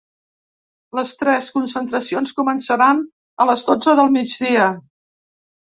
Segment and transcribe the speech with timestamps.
[0.99, 3.05] Les tres concentracions començaran
[3.45, 4.71] a les dotze del migdia.